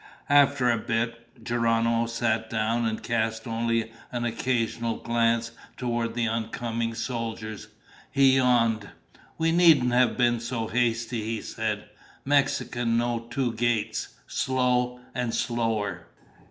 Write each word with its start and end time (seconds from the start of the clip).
After 0.31 0.67
a 0.71 0.79
bit, 0.79 1.43
Geronimo 1.45 2.07
sat 2.07 2.49
down 2.49 2.87
and 2.87 3.03
cast 3.03 3.45
only 3.45 3.91
an 4.11 4.25
occasional 4.25 4.95
glance 4.97 5.51
toward 5.77 6.15
the 6.15 6.27
oncoming 6.27 6.95
soldiers. 6.95 7.67
He 8.09 8.37
yawned. 8.37 8.89
"We 9.37 9.51
needn't 9.51 9.93
have 9.93 10.17
been 10.17 10.39
so 10.39 10.65
hasty," 10.69 11.21
he 11.21 11.39
said. 11.43 11.87
"Mexicans 12.25 12.97
know 12.97 13.27
two 13.29 13.53
gaits, 13.53 14.07
slow 14.25 14.99
and 15.13 15.35
slower." 15.35 16.07